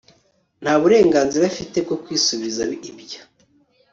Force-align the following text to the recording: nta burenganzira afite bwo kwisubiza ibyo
nta 0.61 0.73
burenganzira 0.81 1.43
afite 1.51 1.77
bwo 1.85 1.95
kwisubiza 2.03 2.61
ibyo 2.99 3.21